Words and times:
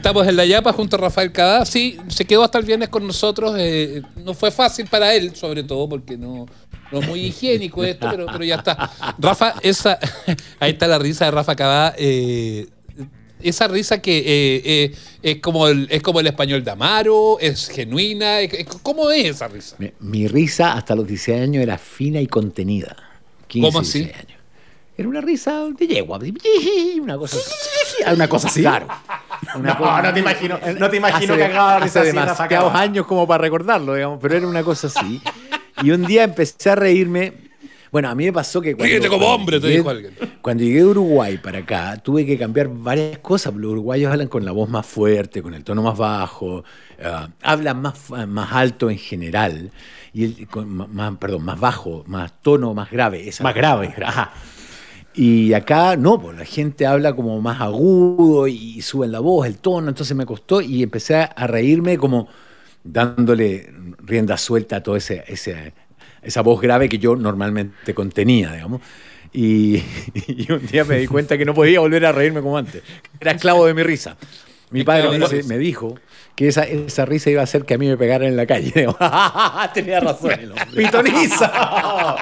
Estamos 0.00 0.26
en 0.26 0.34
la 0.34 0.46
Yapa 0.46 0.72
junto 0.72 0.96
a 0.96 0.98
Rafael 0.98 1.30
Cadá. 1.30 1.66
Sí, 1.66 1.98
se 2.08 2.24
quedó 2.24 2.42
hasta 2.42 2.56
el 2.58 2.64
viernes 2.64 2.88
con 2.88 3.06
nosotros. 3.06 3.54
eh, 3.58 4.00
no 4.24 4.32
fue 4.32 4.50
fácil 4.50 4.86
para 4.86 5.14
él, 5.14 5.36
sobre 5.36 5.62
todo 5.62 5.90
porque 5.90 6.16
no, 6.16 6.46
no 6.90 7.00
es 7.00 7.06
muy 7.06 7.20
higiénico 7.20 7.84
esto, 7.84 8.08
pero, 8.10 8.24
pero 8.24 8.42
ya 8.42 8.54
está. 8.56 8.90
Rafa, 9.18 9.56
esa, 9.62 9.98
ahí 10.58 10.72
está 10.72 10.88
la 10.88 10.98
risa 10.98 11.26
de 11.26 11.30
Rafa 11.32 11.54
Cadá. 11.54 11.94
eh, 11.98 12.66
esa 13.42 13.68
risa 13.68 14.00
que 14.00 14.18
eh, 14.18 14.62
eh, 14.64 14.94
es, 15.22 15.36
como 15.40 15.68
el, 15.68 15.86
es 15.90 16.02
como 16.02 16.20
el 16.20 16.26
español 16.28 16.64
de 16.64 16.70
Amaro, 16.70 17.38
es 17.38 17.68
genuina. 17.68 18.40
es- 18.40 18.66
¿Cómo 18.82 19.10
es 19.10 19.26
esa 19.26 19.48
risa? 19.48 19.76
Mi, 19.78 19.92
mi 20.00 20.28
risa 20.28 20.72
hasta 20.72 20.94
los 20.94 21.06
16 21.06 21.42
años 21.42 21.62
era 21.62 21.76
fina 21.76 22.22
y 22.22 22.26
contenida. 22.26 22.96
15, 23.48 23.66
¿Cómo 23.68 23.80
así? 23.80 23.98
16 23.98 24.26
años. 24.26 24.40
Era 24.96 25.08
una 25.08 25.20
risa 25.20 25.66
de 25.78 25.86
yegua. 25.86 26.18
Una 27.02 27.16
cosa 27.18 27.36
así. 27.36 28.12
¿Una 28.14 28.28
cosa 28.28 28.48
así? 28.48 28.60
Claro. 28.60 28.86
Una 29.54 29.70
No, 29.72 29.78
cosa- 29.78 30.02
no 30.02 30.12
te 30.12 30.20
imagino, 30.20 30.58
no 30.78 30.90
te 30.90 30.96
imagino 30.96 31.32
hace, 31.34 31.36
que 31.36 31.44
haga 31.44 31.76
hace 31.78 32.02
demasiados 32.04 32.74
años 32.74 33.06
como 33.06 33.26
para 33.26 33.42
recordarlo, 33.42 33.94
digamos, 33.94 34.18
pero 34.20 34.36
era 34.36 34.46
una 34.46 34.62
cosa 34.62 34.86
así. 34.88 35.20
Y 35.82 35.90
un 35.92 36.04
día 36.06 36.24
empecé 36.24 36.70
a 36.70 36.74
reírme. 36.74 37.32
Bueno, 37.90 38.08
a 38.08 38.14
mí 38.14 38.24
me 38.26 38.32
pasó 38.32 38.60
que 38.60 38.76
cuando, 38.76 38.94
como 39.08 39.18
cuando 39.18 39.26
hombre, 39.34 39.58
te 39.60 39.66
llegué- 39.66 39.76
dijo 39.78 39.90
alguien. 39.90 40.14
Cuando 40.40 40.62
llegué 40.62 40.78
de 40.78 40.84
Uruguay 40.86 41.38
para 41.38 41.58
acá, 41.58 41.96
tuve 41.96 42.24
que 42.24 42.38
cambiar 42.38 42.68
varias 42.68 43.18
cosas. 43.18 43.52
Los 43.54 43.72
uruguayos 43.72 44.12
hablan 44.12 44.28
con 44.28 44.44
la 44.44 44.52
voz 44.52 44.68
más 44.68 44.86
fuerte, 44.86 45.42
con 45.42 45.54
el 45.54 45.64
tono 45.64 45.82
más 45.82 45.98
bajo, 45.98 46.62
ah, 47.04 47.28
hablan 47.42 47.82
más, 47.82 47.94
más 48.28 48.52
alto 48.52 48.90
en 48.90 48.98
general, 48.98 49.72
y 50.12 50.24
el- 50.24 50.46
con 50.48 50.68
más, 50.94 51.16
perdón, 51.16 51.44
más 51.44 51.58
bajo, 51.58 52.04
más 52.06 52.32
tono, 52.42 52.74
más 52.74 52.90
grave. 52.92 53.28
esa- 53.28 53.42
Más 53.42 53.54
grave. 53.56 53.92
Ajá. 54.04 54.32
Y 55.22 55.52
acá 55.52 55.96
no, 55.96 56.18
pues 56.18 56.38
la 56.38 56.46
gente 56.46 56.86
habla 56.86 57.14
como 57.14 57.42
más 57.42 57.60
agudo 57.60 58.48
y 58.48 58.80
suben 58.80 59.12
la 59.12 59.20
voz, 59.20 59.46
el 59.46 59.58
tono, 59.58 59.90
entonces 59.90 60.16
me 60.16 60.24
costó 60.24 60.62
y 60.62 60.82
empecé 60.82 61.14
a 61.16 61.46
reírme 61.46 61.98
como 61.98 62.26
dándole 62.82 63.70
rienda 63.98 64.38
suelta 64.38 64.76
a 64.76 64.82
toda 64.82 64.96
ese, 64.96 65.22
esa 66.22 66.40
voz 66.40 66.62
grave 66.62 66.88
que 66.88 66.98
yo 66.98 67.16
normalmente 67.16 67.92
contenía, 67.92 68.54
digamos. 68.54 68.80
Y, 69.30 69.82
y 70.26 70.50
un 70.50 70.66
día 70.66 70.86
me 70.86 70.96
di 70.96 71.06
cuenta 71.06 71.36
que 71.36 71.44
no 71.44 71.52
podía 71.52 71.80
volver 71.80 72.06
a 72.06 72.12
reírme 72.12 72.40
como 72.40 72.56
antes. 72.56 72.82
Era 73.20 73.32
esclavo 73.32 73.66
de 73.66 73.74
mi 73.74 73.82
risa. 73.82 74.16
Mi 74.70 74.84
padre 74.84 75.08
me, 75.10 75.18
dice- 75.18 75.58
dijo 75.58 75.94
que 76.36 76.48
esa, 76.48 76.62
esa 76.62 77.04
risa 77.04 77.28
iba 77.30 77.40
a 77.40 77.44
hacer 77.44 77.64
que 77.64 77.74
a 77.74 77.78
mí 77.78 77.86
me 77.88 77.96
pegaran 77.96 78.28
en 78.28 78.36
la 78.36 78.46
calle. 78.46 78.72
Tenía 79.74 80.00
razón 80.00 80.30
el 80.32 80.50
hombre. 80.52 80.66
¡Pitoniza! 80.74 82.16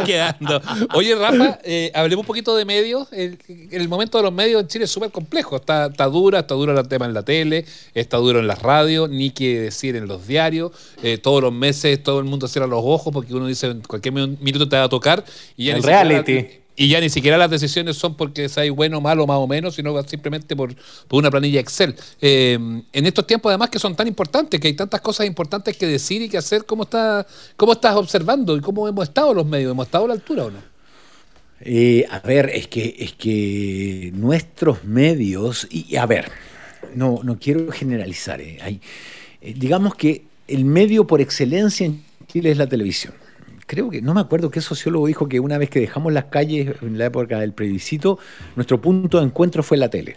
Quedando. 0.04 0.60
Oye, 0.94 1.14
Rafa, 1.14 1.58
eh, 1.62 1.90
hablemos 1.94 2.22
un 2.24 2.26
poquito 2.26 2.56
de 2.56 2.64
medios. 2.64 3.08
El, 3.12 3.38
el 3.70 3.88
momento 3.88 4.18
de 4.18 4.24
los 4.24 4.32
medios 4.32 4.62
en 4.62 4.68
Chile 4.68 4.84
es 4.84 4.90
súper 4.90 5.10
complejo. 5.10 5.56
Está, 5.56 5.86
está 5.86 6.06
dura, 6.06 6.40
está 6.40 6.54
duro 6.54 6.78
el 6.78 6.88
tema 6.88 7.06
en 7.06 7.14
la 7.14 7.22
tele, 7.22 7.64
está 7.94 8.16
duro 8.16 8.40
en 8.40 8.46
las 8.46 8.60
radios, 8.62 9.08
ni 9.10 9.30
que 9.30 9.60
decir 9.60 9.96
en 9.96 10.06
los 10.08 10.26
diarios. 10.26 10.72
Eh, 11.02 11.18
todos 11.18 11.42
los 11.42 11.52
meses 11.52 12.02
todo 12.02 12.18
el 12.18 12.24
mundo 12.24 12.48
cierra 12.48 12.66
los 12.66 12.80
ojos 12.84 13.12
porque 13.12 13.34
uno 13.34 13.46
dice 13.46 13.66
en 13.68 13.80
cualquier 13.82 14.14
mi- 14.14 14.36
minuto 14.40 14.68
te 14.68 14.76
va 14.76 14.84
a 14.84 14.88
tocar. 14.88 15.24
Y 15.56 15.66
siquiera 15.66 16.02
reality. 16.02 16.59
Y 16.82 16.88
ya 16.88 16.98
ni 16.98 17.10
siquiera 17.10 17.36
las 17.36 17.50
decisiones 17.50 17.96
son 17.98 18.16
porque 18.16 18.48
seas 18.48 18.70
bueno, 18.70 19.02
malo, 19.02 19.26
más 19.26 19.36
o 19.36 19.46
menos, 19.46 19.74
sino 19.74 20.02
simplemente 20.04 20.56
por, 20.56 20.74
por 21.08 21.18
una 21.18 21.30
planilla 21.30 21.60
Excel. 21.60 21.94
Eh, 22.22 22.54
en 22.90 23.06
estos 23.06 23.26
tiempos, 23.26 23.50
además, 23.50 23.68
que 23.68 23.78
son 23.78 23.94
tan 23.94 24.08
importantes, 24.08 24.58
que 24.58 24.68
hay 24.68 24.72
tantas 24.72 25.02
cosas 25.02 25.26
importantes 25.26 25.76
que 25.76 25.86
decir 25.86 26.22
y 26.22 26.30
que 26.30 26.38
hacer, 26.38 26.64
¿cómo, 26.64 26.84
está, 26.84 27.26
cómo 27.56 27.72
estás 27.74 27.96
observando 27.96 28.56
y 28.56 28.62
cómo 28.62 28.88
hemos 28.88 29.06
estado 29.06 29.34
los 29.34 29.44
medios? 29.44 29.72
¿Hemos 29.72 29.88
estado 29.88 30.06
a 30.06 30.08
la 30.08 30.14
altura 30.14 30.46
o 30.46 30.50
no? 30.50 30.58
Eh, 31.60 32.06
a 32.10 32.20
ver, 32.20 32.50
es 32.54 32.66
que, 32.68 32.96
es 32.98 33.12
que 33.12 34.10
nuestros 34.14 34.82
medios, 34.82 35.68
y 35.70 35.96
a 35.96 36.06
ver, 36.06 36.32
no, 36.94 37.20
no 37.22 37.38
quiero 37.38 37.70
generalizar, 37.72 38.40
eh, 38.40 38.58
hay- 38.62 38.80
eh, 39.42 39.52
digamos 39.54 39.94
que 39.96 40.24
el 40.48 40.64
medio 40.64 41.06
por 41.06 41.20
excelencia 41.20 41.84
en 41.84 42.02
Chile 42.26 42.52
es 42.52 42.56
la 42.56 42.66
televisión. 42.66 43.12
Creo 43.70 43.88
que, 43.88 44.02
no 44.02 44.14
me 44.14 44.20
acuerdo 44.20 44.50
qué 44.50 44.60
sociólogo 44.60 45.06
dijo 45.06 45.28
que 45.28 45.38
una 45.38 45.56
vez 45.56 45.70
que 45.70 45.78
dejamos 45.78 46.12
las 46.12 46.24
calles 46.24 46.74
en 46.82 46.98
la 46.98 47.04
época 47.04 47.38
del 47.38 47.52
plebiscito, 47.52 48.18
nuestro 48.56 48.80
punto 48.80 49.20
de 49.20 49.26
encuentro 49.26 49.62
fue 49.62 49.76
la 49.76 49.88
tele. 49.88 50.16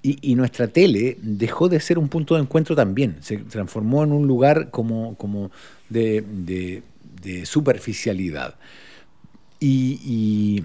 Y, 0.00 0.36
nuestra 0.36 0.68
tele 0.68 1.18
dejó 1.20 1.68
de 1.68 1.80
ser 1.80 1.98
un 1.98 2.08
punto 2.08 2.36
de 2.36 2.42
encuentro 2.42 2.76
también, 2.76 3.16
se 3.20 3.38
transformó 3.38 4.04
en 4.04 4.12
un 4.12 4.28
lugar 4.28 4.70
como, 4.70 5.16
como 5.16 5.50
de, 5.88 6.84
superficialidad. 7.44 8.54
Y- 9.58 10.62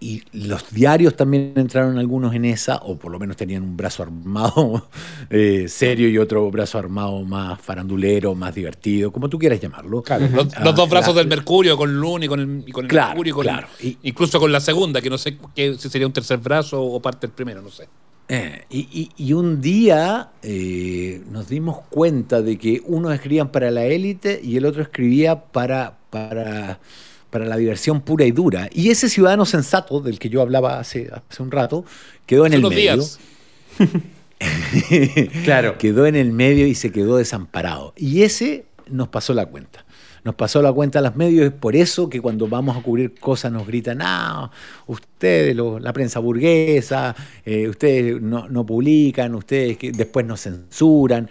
y 0.00 0.22
los 0.32 0.70
diarios 0.70 1.16
también 1.16 1.54
entraron 1.56 1.98
algunos 1.98 2.32
en 2.34 2.44
esa, 2.44 2.76
o 2.76 2.96
por 2.96 3.10
lo 3.10 3.18
menos 3.18 3.36
tenían 3.36 3.62
un 3.64 3.76
brazo 3.76 4.04
armado 4.04 4.88
eh, 5.30 5.66
serio 5.68 6.08
y 6.08 6.18
otro 6.18 6.48
brazo 6.50 6.78
armado 6.78 7.20
más 7.24 7.60
farandulero, 7.60 8.34
más 8.36 8.54
divertido, 8.54 9.10
como 9.10 9.28
tú 9.28 9.38
quieras 9.38 9.60
llamarlo. 9.60 10.04
Los, 10.32 10.54
Ah, 10.54 10.62
los 10.64 10.74
dos 10.76 10.88
brazos 10.88 11.14
la- 11.14 11.22
del 11.22 11.28
Mercurio, 11.28 11.76
con 11.76 11.92
Luna 11.98 12.24
y 12.26 12.28
con 12.28 12.40
el, 12.40 12.64
y 12.66 12.70
con 12.72 12.84
el 12.84 12.88
Claro, 12.90 13.08
Mercurio, 13.08 13.34
con- 13.34 13.42
claro. 13.44 13.66
Incluso 14.02 14.38
con 14.38 14.52
la 14.52 14.60
segunda, 14.60 15.00
que 15.00 15.10
no 15.10 15.18
sé 15.18 15.36
qué, 15.54 15.74
si 15.78 15.88
sería 15.88 16.06
un 16.06 16.12
tercer 16.12 16.38
brazo 16.38 16.80
o 16.82 17.00
parte 17.02 17.26
del 17.26 17.34
primero, 17.34 17.60
no 17.60 17.70
sé. 17.70 17.88
Eh, 18.30 18.64
y, 18.70 18.80
y- 18.92 19.10
y 19.28 19.32
un 19.32 19.60
día 19.60 20.28
eh, 20.42 21.22
nos 21.30 21.48
dimos 21.48 21.78
cuenta 21.88 22.42
de 22.42 22.58
que 22.58 22.82
uno 22.86 23.10
escribían 23.10 23.48
para 23.50 23.70
la 23.70 23.84
élite 23.86 24.38
y 24.44 24.56
el 24.58 24.66
otro 24.66 24.82
escribía 24.82 25.44
para, 25.46 25.96
para, 26.10 26.78
para 27.30 27.44
la 27.46 27.56
diversión 27.56 28.00
pura 28.00 28.24
y 28.24 28.30
dura. 28.30 28.68
Y 28.72 28.90
ese 28.90 29.08
ciudadano 29.08 29.44
sensato 29.46 30.00
del 30.00 30.18
que 30.18 30.28
yo 30.28 30.40
hablaba 30.42 30.78
hace, 30.78 31.10
hace 31.28 31.42
un 31.42 31.50
rato 31.50 31.84
quedó 32.26 32.46
en 32.46 32.52
Hace 32.52 32.56
el 32.56 32.64
unos 32.64 32.74
medio. 32.74 32.94
días. 32.94 33.18
Claro. 35.44 35.78
quedó 35.78 36.06
en 36.06 36.14
el 36.16 36.32
medio 36.32 36.66
y 36.66 36.74
se 36.74 36.92
quedó 36.92 37.16
desamparado. 37.16 37.92
Y 37.96 38.22
ese 38.22 38.66
nos 38.88 39.08
pasó 39.08 39.34
la 39.34 39.46
cuenta. 39.46 39.84
Nos 40.24 40.34
pasó 40.34 40.60
la 40.62 40.72
cuenta 40.72 40.98
a 40.98 41.02
los 41.02 41.16
medios, 41.16 41.46
es 41.46 41.52
por 41.52 41.74
eso 41.76 42.08
que 42.10 42.20
cuando 42.20 42.48
vamos 42.48 42.76
a 42.76 42.82
cubrir 42.82 43.14
cosas 43.14 43.50
nos 43.52 43.66
gritan, 43.66 43.98
ah, 44.02 44.50
ustedes, 44.86 45.56
lo- 45.56 45.78
la 45.78 45.92
prensa 45.92 46.18
burguesa, 46.18 47.14
eh, 47.44 47.68
ustedes 47.68 48.20
no, 48.20 48.48
no 48.48 48.66
publican, 48.66 49.34
ustedes 49.34 49.78
que 49.78 49.90
después 49.92 50.26
nos 50.26 50.42
censuran. 50.42 51.30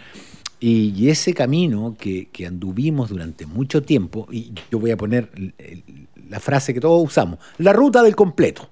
Y, 0.60 1.08
ese 1.08 1.34
camino 1.34 1.96
que, 1.98 2.28
que 2.30 2.46
anduvimos 2.46 3.10
durante 3.10 3.46
mucho 3.46 3.82
tiempo, 3.82 4.26
y 4.30 4.52
yo 4.70 4.80
voy 4.80 4.90
a 4.90 4.96
poner 4.96 5.30
el- 5.36 5.54
el- 5.58 6.08
la 6.28 6.40
frase 6.40 6.74
que 6.74 6.80
todos 6.80 7.02
usamos, 7.04 7.38
la 7.58 7.72
ruta 7.72 8.02
del 8.02 8.16
completo. 8.16 8.68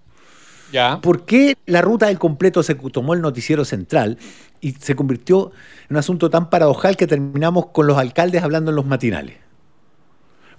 Ya. 0.72 1.00
¿Por 1.00 1.24
qué 1.24 1.56
la 1.66 1.80
ruta 1.80 2.06
del 2.06 2.18
completo 2.18 2.62
se 2.64 2.74
tomó 2.74 3.14
el 3.14 3.20
noticiero 3.20 3.64
central 3.64 4.18
y 4.60 4.72
se 4.72 4.96
convirtió 4.96 5.52
en 5.88 5.94
un 5.94 5.96
asunto 5.98 6.28
tan 6.28 6.50
paradojal 6.50 6.96
que 6.96 7.06
terminamos 7.06 7.66
con 7.66 7.86
los 7.86 7.96
alcaldes 7.98 8.42
hablando 8.42 8.72
en 8.72 8.76
los 8.76 8.84
matinales? 8.84 9.36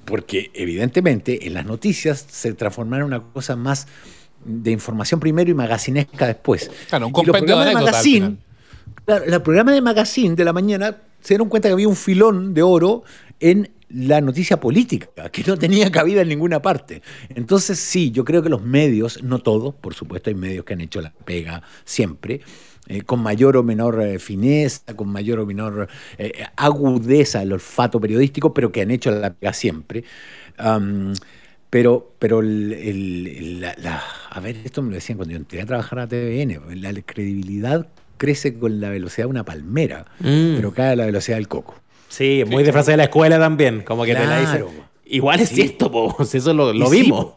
Porque 0.05 0.51
evidentemente 0.53 1.45
en 1.47 1.53
las 1.53 1.65
noticias 1.65 2.25
se 2.29 2.53
transformaron 2.53 3.11
en 3.11 3.19
una 3.19 3.33
cosa 3.33 3.57
más 3.57 3.88
de 4.45 4.71
información 4.71 5.19
primero 5.19 5.51
y 5.51 5.53
magazinesca 5.53 6.25
después. 6.25 6.71
Claro, 6.88 7.07
un 7.07 7.11
Y 7.11 7.15
los 7.15 7.25
compendio 7.25 7.59
de 7.59 7.65
de 7.65 7.73
magazine, 7.73 8.38
claro, 9.05 9.25
los 9.27 9.41
programas 9.41 9.75
de 9.75 9.81
magazine 9.81 10.35
de 10.35 10.45
la 10.45 10.53
mañana 10.53 10.95
se 11.27 11.33
dieron 11.33 11.49
cuenta 11.49 11.67
que 11.67 11.73
había 11.73 11.89
un 11.89 11.97
filón 11.97 12.53
de 12.53 12.61
oro 12.61 13.03
en 13.41 13.69
la 13.89 14.21
noticia 14.21 14.61
política, 14.61 15.09
que 15.29 15.43
no 15.45 15.57
tenía 15.57 15.91
cabida 15.91 16.21
en 16.21 16.29
ninguna 16.29 16.61
parte. 16.61 17.01
Entonces, 17.35 17.77
sí, 17.79 18.11
yo 18.11 18.23
creo 18.23 18.41
que 18.41 18.47
los 18.47 18.61
medios, 18.61 19.21
no 19.23 19.39
todos, 19.39 19.75
por 19.75 19.93
supuesto, 19.93 20.29
hay 20.29 20.38
medios 20.38 20.63
que 20.63 20.71
han 20.71 20.79
hecho 20.79 21.01
la 21.01 21.11
pega 21.11 21.63
siempre, 21.83 22.39
eh, 22.88 23.01
con 23.01 23.19
mayor 23.21 23.57
o 23.57 23.63
menor 23.63 24.01
eh, 24.01 24.19
fineza, 24.19 24.95
con 24.95 25.09
mayor 25.09 25.39
o 25.39 25.45
menor 25.45 25.89
eh, 26.17 26.45
agudeza 26.55 27.41
el 27.41 27.51
olfato 27.51 27.99
periodístico, 27.99 28.53
pero 28.53 28.71
que 28.71 28.83
han 28.83 28.91
hecho 28.91 29.11
la 29.11 29.33
pega 29.33 29.51
siempre. 29.51 30.05
Pero, 31.69 32.13
pero 32.19 32.39
el- 32.39 33.65
a 34.29 34.39
ver, 34.39 34.56
esto 34.63 34.81
me 34.81 34.89
lo 34.89 34.95
decían 34.95 35.18
cuando 35.18 35.33
yo 35.33 35.38
entré 35.38 35.62
a 35.62 35.65
trabajar 35.65 36.00
a 36.00 36.07
TVN, 36.07 36.75
la 36.81 36.94
credibilidad 37.01 37.88
crece 38.17 38.57
con 38.57 38.81
la 38.81 38.89
velocidad 38.89 39.25
de 39.25 39.31
una 39.31 39.43
palmera, 39.45 40.05
Mm. 40.19 40.55
pero 40.55 40.73
cae 40.73 40.91
a 40.91 40.95
la 40.95 41.05
velocidad 41.05 41.37
del 41.37 41.47
coco. 41.47 41.75
Sí, 42.09 42.43
muy 42.47 42.63
de 42.63 42.71
frase 42.71 42.91
de 42.91 42.97
la 42.97 43.03
escuela 43.03 43.37
también. 43.39 43.81
Como 43.83 44.03
que 44.05 44.15
te 44.15 44.25
la 44.25 44.39
dice. 44.39 44.51
Claro. 44.57 44.71
Igual 45.09 45.39
es 45.39 45.49
cierto, 45.49 45.89
po. 45.89 46.15
eso 46.33 46.53
lo, 46.53 46.73
lo 46.73 46.87
sí, 46.89 47.01
vimos. 47.03 47.27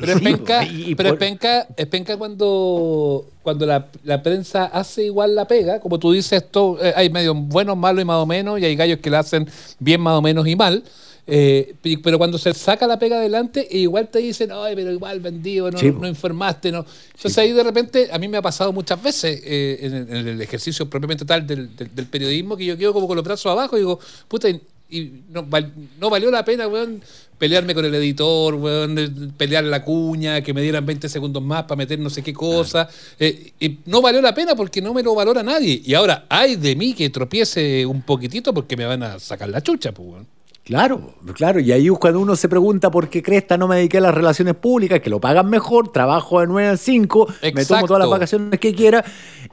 Pero 0.00 0.12
es 0.12 0.18
Sí, 0.18 0.24
penca. 0.24 0.64
Y- 0.64 0.94
pero 0.96 1.10
es 1.10 1.16
penca, 1.16 1.66
es 1.76 1.86
penca 1.86 2.16
cuando, 2.16 3.26
cuando 3.42 3.64
la, 3.66 3.86
la 4.02 4.22
prensa 4.22 4.64
hace 4.64 5.04
igual 5.04 5.34
la 5.36 5.46
pega, 5.46 5.78
como 5.80 5.98
tú 6.00 6.12
dices, 6.12 6.44
todo, 6.50 6.82
eh, 6.84 6.92
hay 6.96 7.10
medios 7.10 7.36
buenos, 7.38 7.76
malos 7.76 8.02
y 8.02 8.04
más 8.04 8.16
o 8.16 8.26
menos, 8.26 8.58
y 8.58 8.64
hay 8.64 8.74
gallos 8.74 8.98
que 8.98 9.10
la 9.10 9.20
hacen 9.20 9.48
bien 9.78 10.00
más 10.00 10.14
o 10.18 10.22
menos 10.22 10.46
y 10.48 10.56
mal. 10.56 10.82
Eh, 11.26 11.74
pero 12.02 12.18
cuando 12.18 12.36
se 12.36 12.52
saca 12.52 12.86
la 12.86 12.98
pega 12.98 13.16
adelante, 13.18 13.66
igual 13.70 14.08
te 14.08 14.18
dicen, 14.18 14.50
ay, 14.52 14.74
pero 14.74 14.90
igual 14.90 15.20
vendido, 15.20 15.70
no, 15.70 15.78
informaste. 16.08 16.72
no 16.72 16.84
Entonces 17.14 17.38
ahí 17.38 17.52
de 17.52 17.62
repente, 17.62 18.08
a 18.12 18.18
mí 18.18 18.26
me 18.28 18.38
ha 18.38 18.42
pasado 18.42 18.72
muchas 18.72 19.00
veces 19.02 19.40
eh, 19.44 19.78
en, 19.82 19.94
el, 19.94 20.08
en 20.16 20.28
el 20.28 20.40
ejercicio 20.42 20.90
propiamente 20.90 21.24
tal 21.24 21.46
del, 21.46 21.74
del- 21.76 21.94
del 21.94 22.06
periodismo, 22.06 22.56
que 22.56 22.64
yo 22.66 22.76
quedo 22.76 22.92
como 22.92 23.06
con 23.06 23.16
los 23.16 23.24
brazos 23.24 23.50
abajo 23.52 23.76
y 23.76 23.80
digo, 23.80 24.00
puta, 24.26 24.48
y, 24.50 24.60
y 24.90 25.22
no, 25.30 25.44
val- 25.44 25.72
no 26.00 26.10
valió 26.10 26.30
la 26.30 26.44
pena, 26.44 26.66
weón, 26.66 27.00
pelearme 27.38 27.72
con 27.74 27.84
el 27.84 27.94
editor, 27.94 28.54
weón, 28.56 29.32
pelear 29.36 29.64
la 29.64 29.84
cuña, 29.84 30.40
que 30.42 30.52
me 30.52 30.60
dieran 30.60 30.84
20 30.84 31.08
segundos 31.08 31.42
más 31.42 31.62
para 31.64 31.76
meter 31.76 31.98
no 32.00 32.10
sé 32.10 32.22
qué 32.22 32.32
cosa. 32.32 32.88
Eh, 33.18 33.52
y 33.60 33.78
no 33.86 34.02
valió 34.02 34.20
la 34.20 34.34
pena 34.34 34.54
porque 34.56 34.82
no 34.82 34.92
me 34.92 35.02
lo 35.02 35.14
valora 35.14 35.42
nadie. 35.42 35.80
Y 35.84 35.94
ahora, 35.94 36.26
hay 36.28 36.56
de 36.56 36.74
mí 36.76 36.94
que 36.94 37.10
tropiece 37.10 37.86
un 37.86 38.02
poquitito 38.02 38.52
porque 38.52 38.76
me 38.76 38.84
van 38.86 39.02
a 39.04 39.18
sacar 39.18 39.48
la 39.48 39.60
chucha, 39.62 39.92
pues, 39.92 40.08
weón. 40.08 40.26
Claro, 40.64 41.14
claro, 41.34 41.58
y 41.58 41.72
ahí 41.72 41.88
cuando 41.88 42.20
uno 42.20 42.36
se 42.36 42.48
pregunta 42.48 42.88
por 42.88 43.08
qué 43.08 43.20
cresta 43.20 43.56
no 43.56 43.66
me 43.66 43.76
dediqué 43.76 43.98
a 43.98 44.02
las 44.02 44.14
relaciones 44.14 44.54
públicas, 44.54 45.00
que 45.00 45.10
lo 45.10 45.20
pagan 45.20 45.50
mejor, 45.50 45.90
trabajo 45.90 46.40
de 46.40 46.46
9 46.46 46.68
a 46.68 46.76
5, 46.76 47.28
me 47.52 47.64
tomo 47.64 47.86
todas 47.86 48.00
las 48.00 48.08
vacaciones 48.08 48.60
que 48.60 48.72
quiera, 48.72 49.04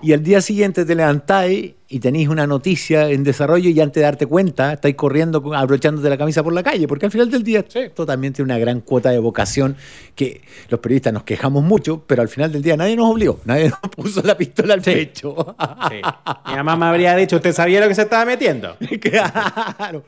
y 0.04 0.14
al 0.14 0.22
día 0.22 0.40
siguiente 0.40 0.86
te 0.86 0.94
levantáis 0.94 1.74
y 1.92 2.00
tenéis 2.00 2.28
una 2.30 2.46
noticia 2.46 3.10
en 3.10 3.24
desarrollo 3.24 3.68
y 3.70 3.80
antes 3.82 3.96
de 3.96 4.02
darte 4.02 4.28
cuenta, 4.28 4.74
estáis 4.74 4.94
corriendo, 4.96 5.44
abrochándote 5.56 6.08
la 6.08 6.18
camisa 6.18 6.44
por 6.44 6.54
la 6.54 6.62
calle, 6.62 6.88
porque 6.88 7.08
al 7.08 7.12
final 7.12 7.32
del 7.32 7.42
día 7.44 7.66
Sí. 7.68 7.80
esto 7.80 8.06
también 8.06 8.32
tiene 8.32 8.46
una 8.54 8.60
gran 8.60 8.82
cuota 8.82 9.10
de 9.10 9.18
vocación 9.18 9.76
que 10.16 10.42
los 10.70 10.80
periodistas 10.80 11.14
nos 11.14 11.24
quejamos 11.24 11.64
mucho, 11.64 12.04
pero 12.06 12.22
al 12.22 12.28
final 12.30 12.52
del 12.52 12.62
día 12.62 12.78
nadie 12.78 12.96
nos 12.96 13.10
obligó, 13.12 13.40
nadie 13.46 13.70
nos 13.70 13.80
puso 13.96 14.22
la 14.22 14.38
pistola 14.38 14.76
al 14.76 14.84
Sí. 14.84 14.92
pecho. 14.92 15.56
Sí. 15.90 15.96
Mi 16.48 16.56
mamá 16.58 16.76
me 16.76 16.86
habría 16.86 17.16
dicho, 17.16 17.38
¿usted 17.38 17.54
sabía 17.54 17.82
lo 17.82 17.88
que 17.88 17.96
se 17.96 18.04
estaba 18.04 18.24
metiendo? 18.24 18.76
claro, 19.02 20.04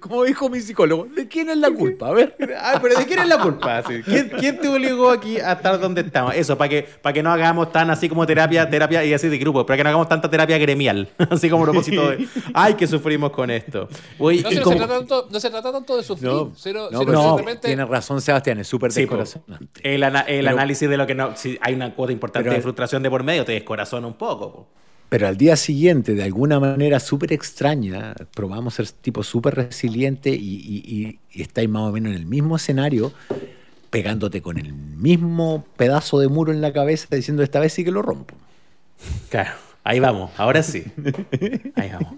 como 0.00 0.24
dijo 0.24 0.48
mi 0.48 0.60
psicólogo, 0.60 1.06
¿de 1.14 1.28
quién 1.28 1.50
es 1.50 1.58
la 1.58 1.70
culpa? 1.70 2.08
A 2.08 2.12
ver. 2.12 2.34
Ay, 2.60 2.78
pero 2.80 2.98
¿de 2.98 3.04
quién 3.06 3.18
es 3.18 3.28
la 3.28 3.38
culpa? 3.40 3.82
¿Quién, 3.82 4.30
quién 4.38 4.58
te 4.58 4.68
obligó 4.68 5.10
aquí 5.10 5.38
a 5.38 5.52
estar 5.52 5.78
donde 5.78 6.00
estamos? 6.00 6.34
Eso, 6.34 6.56
para 6.56 6.68
que, 6.70 6.82
para 7.02 7.12
que 7.12 7.22
no 7.22 7.30
hagamos 7.30 7.72
tan 7.72 7.90
así 7.90 8.08
como 8.08 8.26
terapia, 8.26 8.70
terapia 8.70 9.04
y 9.04 9.12
así 9.12 9.28
de 9.28 9.36
grupo, 9.38 9.66
para 9.66 9.76
que 9.76 9.82
no 9.84 9.90
hagamos 9.90 10.08
tanta 10.08 10.30
terapia 10.30 10.56
gremial. 10.58 10.93
Así 11.30 11.48
como 11.50 11.62
a 11.64 11.66
propósito 11.66 12.10
de, 12.10 12.26
ay, 12.54 12.74
que 12.74 12.86
sufrimos 12.86 13.30
con 13.30 13.50
esto. 13.50 13.88
No, 14.18 14.30
y 14.30 14.38
se, 14.40 14.54
no 14.56 14.62
como- 14.62 14.72
se 14.72 14.78
trata 14.78 14.98
tanto, 14.98 15.28
no 15.30 15.40
se 15.40 15.50
trata 15.50 15.72
tanto 15.72 15.96
de 15.96 16.02
sufrir, 16.02 16.30
No, 16.30 16.52
sino, 16.56 16.82
no, 16.90 16.98
sino 17.00 17.04
pero 17.06 17.22
simplemente- 17.24 17.68
Tienes 17.68 17.88
razón, 17.88 18.20
Sebastián, 18.20 18.58
es 18.60 18.68
súper 18.68 18.92
Sí, 18.92 19.00
descorazonante. 19.00 19.80
el, 19.94 20.02
ana- 20.02 20.20
el 20.22 20.44
Pero- 20.44 20.56
análisis 20.56 20.88
de 20.88 20.96
lo 20.96 21.06
que 21.06 21.14
no. 21.14 21.36
Si 21.36 21.58
hay 21.60 21.74
una 21.74 21.94
cuota 21.94 22.12
importante 22.12 22.44
Pero- 22.48 22.56
de 22.56 22.62
frustración 22.62 23.02
de 23.02 23.10
por 23.10 23.22
medio, 23.22 23.44
te 23.44 23.52
descorazona 23.52 24.06
un 24.06 24.14
poco. 24.14 24.52
po. 24.52 24.66
Pero 25.10 25.28
al 25.28 25.36
día 25.36 25.54
siguiente, 25.56 26.14
de 26.14 26.24
alguna 26.24 26.58
manera 26.58 26.98
súper 26.98 27.32
extraña, 27.32 28.14
probamos 28.34 28.74
ser 28.74 28.88
tipo 28.90 29.22
súper 29.22 29.54
resiliente 29.54 30.30
y, 30.30 30.34
y, 30.56 30.82
y- 30.86 31.18
y 31.32 31.42
estáis 31.42 31.68
más 31.68 31.82
o 31.82 31.92
menos 31.92 32.10
en 32.12 32.18
el 32.18 32.26
mismo 32.26 32.56
escenario, 32.56 33.12
pegándote 33.90 34.42
con 34.42 34.58
el 34.58 34.72
mismo 34.72 35.64
pedazo 35.76 36.18
de 36.18 36.26
muro 36.26 36.50
en 36.52 36.60
la 36.60 36.72
cabeza, 36.72 37.06
diciendo 37.14 37.44
esta 37.44 37.60
vez 37.60 37.72
sí 37.74 37.84
que 37.84 37.92
lo 37.92 38.02
rompo. 38.02 38.34
Claro, 39.28 39.52
ahí 39.84 40.00
vamos, 40.00 40.30
ahora 40.36 40.62
sí. 40.62 40.82
Ahí 41.76 41.90
vamos. 41.92 42.14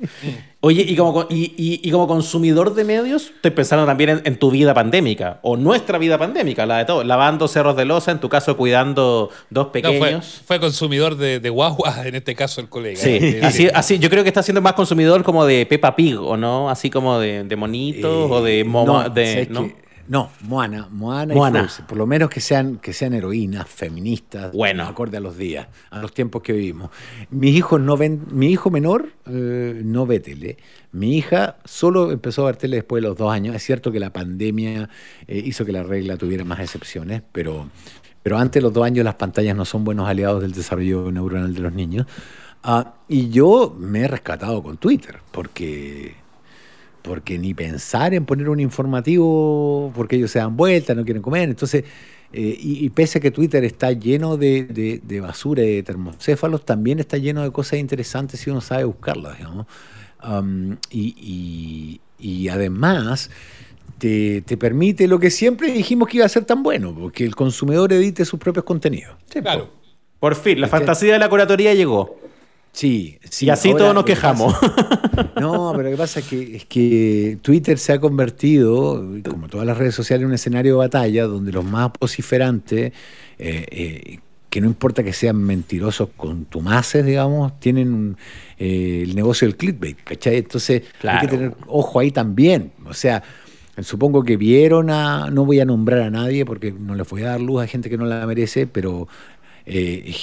Oye, 0.61 0.83
y 0.83 0.97
como, 0.97 1.13
co- 1.13 1.27
y, 1.31 1.53
y- 1.57 1.81
y 1.83 1.91
como 1.91 2.07
consumidor 2.09 2.75
de 2.75 2.85
medios, 2.85 3.31
estoy 3.37 3.51
pensando 3.53 3.85
también 3.87 4.11
en, 4.11 4.23
en 4.25 4.39
tu 4.39 4.51
vida 4.51 4.73
pandémica, 4.75 5.39
o 5.43 5.57
nuestra 5.57 5.99
vida 5.99 6.19
pandémica, 6.19 6.65
la 6.67 6.79
de 6.79 6.85
todos, 6.87 7.05
lavando 7.07 7.47
cerros 7.49 7.77
de 7.77 7.85
losa, 7.85 8.11
en 8.13 8.19
tu 8.21 8.29
caso 8.29 8.57
cuidando 8.57 9.31
dos 9.51 9.67
No, 9.67 9.73
pequeños. 9.73 10.43
fue, 10.47 10.59
fue 10.59 10.61
consumidor 10.61 11.17
de, 11.17 11.39
de 11.41 11.51
guagua, 11.51 12.07
en 12.07 12.15
este 12.15 12.35
caso 12.35 12.61
el 12.61 12.69
colega. 12.69 13.01
Sí, 13.01 13.11
Eh, 13.21 13.41
así, 13.43 13.69
así, 13.73 13.99
yo 13.99 14.09
creo 14.11 14.23
que 14.23 14.29
está 14.31 14.43
siendo 14.43 14.61
más 14.63 14.73
consumidor 14.73 15.23
como 15.23 15.45
de 15.45 15.67
Peppa 15.67 15.95
Pig, 15.95 16.19
¿o 16.21 16.37
no? 16.37 16.71
Así 16.71 16.91
como 16.91 17.19
de, 17.21 17.45
de 17.45 17.57
monitos 17.57 18.31
o 18.31 18.43
de... 18.43 18.61
Eh, 18.61 18.65
Momo- 18.65 19.03
no, 19.05 19.09
de 19.11 19.27
¿sabes 19.33 19.51
¿no? 19.51 19.71
No, 20.09 20.31
Moana, 20.43 20.89
Moana, 20.91 21.35
Moana. 21.35 21.59
y 21.59 21.63
Frozen. 21.63 21.87
Por 21.87 21.99
lo 21.99 22.07
menos 22.07 22.31
que 22.31 22.41
sean, 22.41 22.77
que 22.77 22.93
sean 22.93 23.13
heroínas, 23.15 23.69
feministas, 23.69 24.53
Bueno. 24.53 24.85
acorde 24.85 25.17
a 25.17 25.21
los 25.21 25.37
días, 25.37 25.67
a 25.91 26.01
los 26.01 26.13
tiempos 26.13 26.43
que 26.43 26.53
vivimos. 26.53 26.91
Mis 27.31 27.55
hijos 27.55 27.81
no 27.81 27.97
ven, 27.97 28.23
mi 28.31 28.49
hijo 28.49 28.71
menor 28.71 29.09
eh, 29.27 29.81
no 29.85 30.07
ve 30.07 30.21
tele. 30.21 30.57
Mi 30.93 31.17
hija 31.17 31.57
solo 31.65 32.13
empezó 32.13 32.43
a 32.43 32.47
ver 32.47 32.57
tele 32.57 32.77
después 32.77 33.03
de 33.03 33.09
los 33.09 33.17
dos 33.19 33.33
años. 33.33 33.55
Es 33.57 33.63
cierto 33.65 33.91
que 33.93 34.01
la 34.01 34.13
pandemia 34.13 34.89
eh, 35.27 35.43
hizo 35.45 35.65
que 35.65 35.73
la 35.73 35.83
regla 35.83 36.17
tuviera 36.17 36.45
más 36.45 36.61
excepciones, 36.61 37.23
pero, 37.33 37.69
pero 38.23 38.39
antes 38.39 38.61
de 38.61 38.63
los 38.63 38.73
dos 38.73 38.85
años 38.85 39.05
las 39.05 39.17
pantallas 39.17 39.57
no 39.57 39.65
son 39.65 39.85
buenos 39.85 40.09
aliados 40.09 40.41
del 40.43 40.53
desarrollo 40.53 41.11
neuronal 41.11 41.53
de 41.55 41.61
los 41.61 41.73
niños. 41.73 42.07
Ah, 42.63 42.95
y 43.09 43.29
yo 43.31 43.77
me 43.79 44.01
he 44.01 44.09
rescatado 44.09 44.63
con 44.63 44.77
Twitter, 44.79 45.19
porque 45.31 46.15
porque 47.07 47.39
ni 47.39 47.55
pensar 47.55 48.15
en 48.15 48.25
poner 48.25 48.49
un 48.49 48.59
informativo 48.61 49.93
porque 49.95 50.17
ellos 50.17 50.31
se 50.31 50.39
dan 50.41 50.57
vuelta, 50.57 50.95
no 50.95 51.05
quieren 51.05 51.23
comer. 51.23 51.49
Entonces, 51.49 51.85
eh, 52.33 52.59
y, 52.61 52.85
y 52.85 52.91
pese 52.91 53.19
a 53.19 53.21
que 53.21 53.31
Twitter 53.31 53.65
está 53.65 53.93
lleno 53.93 54.37
de, 54.37 54.65
de- 54.65 55.01
de 55.03 55.21
basura 55.21 55.63
y 55.63 55.77
de 55.77 55.83
termocéfalos, 55.83 56.65
también 56.65 56.99
está 56.99 57.17
lleno 57.19 57.43
de 57.43 57.51
cosas 57.53 57.79
interesantes 57.79 58.41
si 58.41 58.51
uno 58.51 58.61
sabe 58.61 58.85
buscarlas, 58.85 59.39
digamos. 59.39 59.67
Um, 60.27 60.77
y, 60.91 61.15
y- 61.19 62.01
y 62.19 62.49
además 62.49 63.31
te, 63.99 64.41
te 64.43 64.57
permite 64.57 65.07
lo 65.07 65.19
que 65.21 65.31
siempre 65.31 65.71
dijimos 65.73 66.09
que 66.09 66.17
iba 66.19 66.27
a 66.27 66.29
ser 66.31 66.45
tan 66.45 66.63
bueno, 66.63 66.95
porque 66.99 67.25
el 67.25 67.37
consumidor 67.37 67.93
edite 67.93 68.25
sus 68.25 68.41
propios 68.41 68.65
contenidos. 68.65 69.17
Sí, 69.33 69.41
Claro. 69.41 69.67
po. 69.67 69.77
Por 70.19 70.35
fin, 70.35 70.61
la 70.61 70.67
fantasía 70.69 71.13
de 71.13 71.19
la 71.19 71.29
curatoría 71.29 71.75
llegó. 71.75 72.19
Sí, 72.77 73.19
sí. 73.31 73.47
y 73.47 73.51
así 73.51 73.71
ahora 73.71 73.79
todos 73.79 73.95
nos 73.95 74.05
quejamos. 74.05 74.53
pasa- 74.55 75.33
no, 75.41 75.73
pero 75.75 75.85
lo 75.85 75.91
que 75.93 75.97
pasa 75.97 76.21
es 76.21 76.27
que, 76.27 76.57
es 76.57 76.67
que 76.67 77.39
Twitter 77.41 77.79
se 77.79 77.95
ha 77.95 77.99
convertido, 77.99 79.03
como 79.31 79.49
todas 79.49 79.67
las 79.67 79.79
redes 79.79 79.95
sociales, 79.95 80.25
en 80.25 80.29
un 80.29 80.35
escenario 80.35 80.73
de 80.75 80.79
batalla 80.81 81.25
donde 81.25 81.53
los 81.53 81.65
más 81.65 81.91
vociferantes, 81.99 82.93
eh, 83.39 83.67
eh, 83.71 84.19
que 84.51 84.61
no 84.61 84.67
importa 84.67 85.03
que 85.03 85.15
sean 85.15 85.39
mentirosos 85.39 86.11
contumaces, 86.19 87.07
digamos, 87.07 87.59
tienen 87.61 87.95
un, 87.95 88.17
eh, 88.59 89.01
el 89.05 89.17
negocio 89.17 89.49
del 89.49 89.57
clickbait, 89.57 89.97
¿cachai? 90.05 90.37
Entonces 90.37 90.83
hay 91.03 91.21
que 91.21 91.29
tener 91.29 91.55
ojo 91.69 91.99
ahí 91.99 92.11
también. 92.11 92.73
O 92.85 92.93
sea, 92.93 93.23
supongo 93.81 94.23
que 94.23 94.37
vieron 94.37 94.91
a, 94.91 95.31
no 95.31 95.47
voy 95.47 95.61
a 95.61 95.65
nombrar 95.65 96.01
a 96.01 96.11
nadie 96.11 96.45
porque 96.45 96.73
no 96.73 96.95
les 96.95 97.09
voy 97.09 97.23
a 97.23 97.29
dar 97.29 97.41
luz 97.41 97.63
a 97.63 97.67
gente 97.67 97.91
que 97.91 97.97
no 97.99 98.05
la 98.07 98.27
merece, 98.27 98.67
pero 98.67 99.09
eh, 99.67 100.15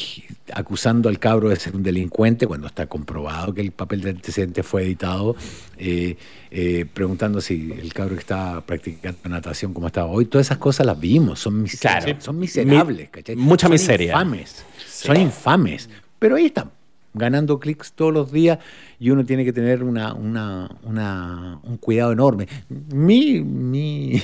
acusando 0.53 1.09
al 1.09 1.19
cabro 1.19 1.49
de 1.49 1.57
ser 1.57 1.75
un 1.75 1.83
delincuente 1.83 2.47
cuando 2.47 2.67
está 2.67 2.87
comprobado 2.87 3.53
que 3.53 3.61
el 3.61 3.71
papel 3.71 4.01
de 4.01 4.11
antecedente 4.11 4.63
fue 4.63 4.83
editado, 4.83 5.35
eh, 5.77 6.15
eh, 6.51 6.85
preguntando 6.93 7.41
si 7.41 7.71
el 7.71 7.93
cabro 7.93 8.15
que 8.15 8.21
estaba 8.21 8.61
practicando 8.61 9.19
natación 9.29 9.73
como 9.73 9.87
estaba 9.87 10.07
hoy, 10.07 10.25
todas 10.25 10.47
esas 10.47 10.57
cosas 10.59 10.85
las 10.85 10.99
vimos, 10.99 11.39
son, 11.39 11.61
mis- 11.63 11.79
Claro. 11.79 12.15
son 12.19 12.39
miserables, 12.39 13.09
¿cachai? 13.09 13.35
Mucha 13.35 13.67
Son 13.67 13.71
miseria. 13.73 14.11
Infames, 14.13 14.65
son 14.87 15.17
infames, 15.17 15.89
pero 16.19 16.35
ahí 16.35 16.45
están 16.45 16.71
ganando 17.13 17.59
clics 17.59 17.93
todos 17.93 18.11
los 18.13 18.31
días 18.31 18.57
y 18.99 19.09
uno 19.11 19.23
tiene 19.25 19.45
que 19.45 19.53
tener 19.53 19.83
una, 19.83 20.13
una- 20.13 20.69
una- 20.83 21.59
un 21.63 21.77
cuidado 21.77 22.11
enorme. 22.11 22.47
Mi, 22.91 23.41
mi, 23.41 24.19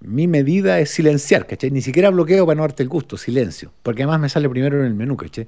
mi 0.00 0.26
medida 0.26 0.80
es 0.80 0.90
silenciar, 0.90 1.46
¿cachai? 1.46 1.70
Ni 1.70 1.82
siquiera 1.82 2.10
bloqueo 2.10 2.46
para 2.46 2.56
no 2.56 2.62
darte 2.62 2.82
el 2.82 2.88
gusto, 2.88 3.16
silencio. 3.16 3.70
Porque 3.82 4.02
además 4.02 4.20
me 4.20 4.28
sale 4.28 4.48
primero 4.48 4.80
en 4.80 4.86
el 4.86 4.94
menú, 4.94 5.16
¿cachai? 5.16 5.46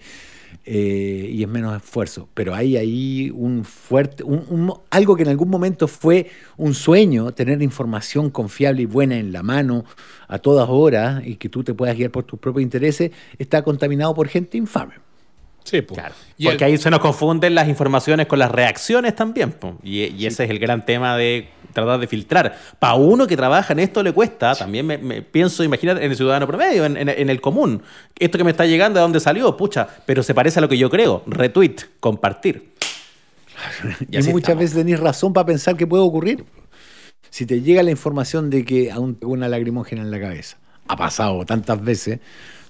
Eh, 0.65 1.31
y 1.33 1.43
es 1.43 1.49
menos 1.49 1.75
esfuerzo. 1.77 2.29
Pero 2.35 2.55
hay 2.55 2.77
ahí 2.77 3.31
un 3.35 3.65
fuerte, 3.65 4.23
un- 4.23 4.45
un- 4.49 4.75
algo 4.91 5.17
que 5.17 5.23
en 5.23 5.31
algún 5.31 5.49
momento 5.49 5.89
fue 5.89 6.29
un 6.57 6.75
sueño, 6.75 7.33
tener 7.33 7.63
información 7.63 8.31
confiable 8.31 8.83
y 8.83 8.87
buena 8.87 9.17
en 9.17 9.33
la 9.33 9.43
mano 9.43 9.85
a 10.29 10.39
todas 10.39 10.69
horas 10.69 11.23
y 11.27 11.37
que 11.37 11.49
tú 11.49 11.65
te 11.65 11.73
puedas 11.75 11.97
guiar 11.97 12.11
por 12.11 12.25
tus 12.25 12.39
propios 12.39 12.63
intereses, 12.63 13.11
está 13.39 13.63
contaminado 13.63 14.15
por 14.15 14.29
gente 14.29 14.57
infame. 14.59 14.95
Sí, 15.65 15.81
po. 15.81 15.95
Claro. 15.95 16.15
Y 16.37 16.45
Porque 16.47 16.65
el- 16.65 16.73
ahí 16.73 16.77
se 16.79 16.91
nos 16.91 17.01
confunden 17.01 17.55
las 17.55 17.69
informaciones 17.69 18.27
con 18.27 18.39
las 18.39 18.51
reacciones 18.53 19.15
también. 19.17 19.53
po. 19.53 19.79
Y, 19.83 20.05
y 20.05 20.27
ese 20.27 20.45
es 20.45 20.51
el 20.51 20.59
gran 20.59 20.85
tema 20.85 21.17
de 21.17 21.49
tratar 21.73 21.99
de 21.99 22.07
filtrar. 22.07 22.57
Para 22.79 22.95
uno 22.95 23.27
que 23.27 23.37
trabaja 23.37 23.73
en 23.73 23.79
esto 23.81 24.03
le 24.03 24.13
cuesta, 24.13 24.55
también 24.55 24.87
me, 24.87 24.99
me 24.99 25.23
pienso, 25.23 25.65
imagínate, 25.65 26.05
en 26.05 26.11
el 26.11 26.17
ciudadano 26.17 26.47
promedio, 26.47 26.85
en, 26.85 26.97
en- 26.97 27.09
en 27.09 27.31
el 27.31 27.41
común. 27.41 27.83
Esto 28.19 28.39
que 28.39 28.45
me 28.45 28.51
está 28.51 28.67
llegando, 28.67 28.99
¿de 28.99 29.03
dónde 29.03 29.21
salió? 29.21 29.57
Pucha, 29.57 29.89
pero 30.07 30.23
se 30.23 30.35
parece 30.35 30.59
a 30.59 30.63
lo 30.63 30.69
que 30.69 30.79
yo 30.79 30.91
creo. 30.91 31.23
Retweet, 31.27 31.77
compartir. 32.01 32.73
Y, 34.11 34.17
muchas 34.19 34.27
estamos. 34.37 34.59
veces 34.61 34.77
tenés 34.77 35.01
razón 35.01 35.33
para 35.33 35.47
pensar 35.47 35.77
que 35.77 35.87
puede 35.87 36.03
ocurrir. 36.03 36.45
Si 37.31 37.47
te 37.47 37.61
llega 37.63 37.83
la 37.83 37.91
información 37.91 38.51
de 38.51 38.65
que 38.65 38.91
aún 38.91 39.15
tengo 39.15 39.33
una 39.33 39.49
lagrimógena 39.49 40.03
en 40.03 40.11
la 40.11 40.21
cabeza, 40.21 40.59
ha 40.89 40.97
pasado 40.97 41.45
tantas 41.47 41.83
veces, 41.83 42.19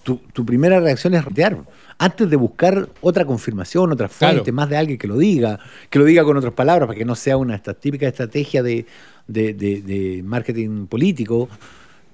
tu, 0.03 0.17
tu 0.33 0.45
primera 0.45 0.81
reacción 0.81 1.15
es 1.15 1.25
retear. 1.25 1.59
Antes 1.99 2.29
de 2.29 2.37
buscar 2.37 2.89
otra 3.01 3.25
confirmación, 3.25 3.93
otra 3.93 4.09
fuente, 4.09 4.43
Claro. 4.43 4.53
más 4.55 4.69
de 4.69 4.77
alguien 4.77 4.99
que 4.99 5.07
lo 5.07 5.17
diga, 5.19 5.59
que 5.89 5.99
lo 5.99 6.05
diga 6.05 6.25
con 6.25 6.37
otras 6.37 6.53
palabras, 6.53 6.87
para 6.89 6.99
que 6.99 7.05
no 7.05 7.15
sea 7.15 7.37
una 7.37 7.55
esta 7.55 7.75
típica 7.75 8.09
estrategia 8.09 8.63
de, 8.63 8.87
de- 9.29 9.55
de- 9.55 9.83
de 9.83 10.23
marketing 10.25 10.87
político. 10.87 11.49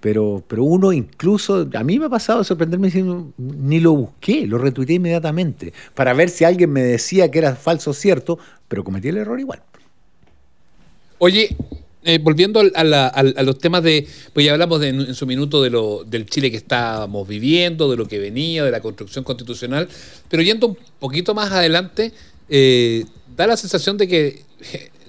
Pero, 0.01 0.45
pero 0.47 0.63
uno 0.63 0.93
incluso, 0.93 1.67
a 1.75 1.83
mí 1.83 1.99
me 1.99 2.05
ha 2.07 2.09
pasado 2.09 2.39
de 2.39 2.45
sorprenderme 2.45 2.87
diciendo, 2.87 3.33
ni 3.37 3.81
lo 3.81 3.95
busqué, 3.95 4.47
lo 4.47 4.57
retuiteé 4.59 4.95
inmediatamente, 4.97 5.73
para 5.95 6.13
ver 6.13 6.29
si 6.31 6.45
alguien 6.45 6.71
me 6.71 6.83
decía 6.83 7.29
que 7.33 7.39
era 7.39 7.57
falso 7.57 7.91
o 7.91 7.95
cierto, 7.95 8.39
pero 8.69 8.85
cometí 8.85 9.09
el 9.09 9.17
error 9.17 9.41
igual. 9.41 9.61
Oye, 11.19 11.57
eh, 12.09 12.19
volviendo 12.19 12.61
a, 12.75 12.85
la- 12.85 13.13
los 13.45 13.59
temas 13.59 13.83
de, 13.83 14.07
pues 14.33 14.47
ya 14.47 14.53
hablamos 14.53 14.83
en 14.83 15.15
su 15.15 15.27
minuto 15.27 15.63
de 15.63 15.69
lo, 15.69 16.05
del 16.05 16.25
Chile 16.25 16.51
que 16.51 16.57
estábamos 16.57 17.29
viviendo, 17.29 17.91
de 17.91 17.99
lo 17.99 18.09
que 18.09 18.19
venía, 18.19 18.65
de 18.65 18.71
la 18.71 18.81
construcción 18.81 19.25
constitucional, 19.25 19.89
pero 20.31 20.43
yendo 20.43 20.69
un 20.69 20.79
poquito 20.99 21.35
más 21.35 21.53
adelante, 21.53 22.13
eh, 22.49 23.05
da 23.37 23.47
la 23.47 23.59
sensación 23.59 23.99
de 23.99 24.09
que 24.09 24.43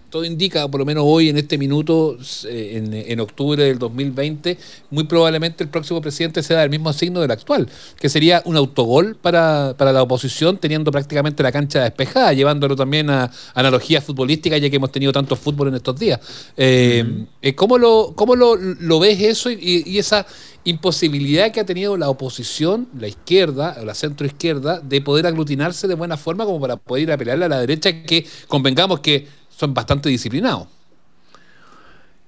todo 0.10 0.26
indica, 0.26 0.68
por 0.68 0.80
lo 0.80 0.86
menos 0.86 1.04
hoy 1.06 1.30
en 1.30 1.38
este 1.38 1.58
minuto, 1.58 2.18
en, 2.46 3.20
octubre 3.20 3.64
del 3.64 3.78
2020, 3.78 4.58
muy 4.90 5.04
probablemente 5.04 5.64
el 5.64 5.70
próximo 5.70 6.02
presidente 6.02 6.42
sea 6.42 6.62
del 6.62 6.70
mismo 6.70 6.92
signo 6.94 7.22
del 7.22 7.32
actual, 7.32 7.70
que 8.00 8.10
sería 8.10 8.42
un 8.46 8.56
autogol 8.56 9.16
para, 9.16 9.76
la 9.78 10.04
oposición, 10.04 10.58
teniendo 10.58 10.92
prácticamente 10.92 11.44
la 11.44 11.52
cancha 11.52 11.84
despejada, 11.84 12.34
llevándolo 12.34 12.76
también 12.76 13.10
a 13.10 13.32
analogías 13.54 14.04
futbolísticas, 14.04 14.60
ya 14.60 14.70
que 14.70 14.78
hemos 14.78 14.92
tenido 14.92 15.12
tanto 15.12 15.36
fútbol 15.36 15.70
en 15.70 15.76
estos 15.76 16.00
días. 16.00 16.20
Eh, 16.58 17.26
eh, 17.42 17.56
¿Cómo, 17.56 17.78
lo, 17.78 18.14
cómo 18.16 18.36
lo, 18.36 19.00
ves 19.00 19.22
eso 19.22 19.52
y, 19.52 19.98
esa 20.00 20.26
imposibilidad 20.64 21.52
que 21.52 21.60
ha 21.60 21.66
tenido 21.66 21.98
la 21.98 22.10
oposición, 22.10 22.88
la 22.98 23.08
izquierda 23.08 23.78
o 23.82 23.86
la 23.86 23.94
centroizquierda, 23.94 24.80
de 24.80 25.02
poder 25.02 25.28
aglutinarse 25.28 25.88
de 25.88 25.96
buena 25.96 26.18
forma 26.18 26.46
como 26.46 26.60
para 26.60 26.78
poder 26.78 27.04
ir 27.04 27.12
a 27.12 27.18
pelearle 27.18 27.46
a 27.46 27.50
la 27.50 27.60
derecha, 27.60 28.04
que 28.04 28.26
convengamos 28.48 29.00
que 29.02 29.39
son 29.60 29.74
bastante 29.74 30.08
disciplinados? 30.08 30.68